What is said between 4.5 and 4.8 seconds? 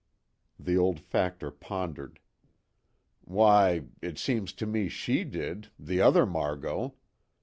to